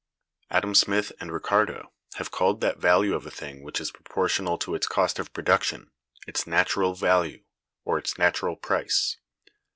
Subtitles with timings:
[0.49, 4.73] Adam Smith and Ricardo have called that value of a thing which is proportional to
[4.73, 5.91] its cost of production,
[6.25, 7.43] its Natural Value
[7.85, 9.17] (or its Natural Price).